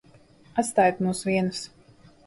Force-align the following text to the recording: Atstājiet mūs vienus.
Atstājiet 0.63 1.05
mūs 1.09 1.23
vienus. 1.31 1.65